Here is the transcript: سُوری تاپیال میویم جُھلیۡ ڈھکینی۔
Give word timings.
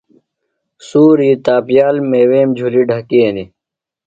سُوری 0.87 1.31
تاپیال 1.45 1.95
میویم 2.11 2.49
جُھلیۡ 2.57 2.87
ڈھکینی۔ 2.89 3.45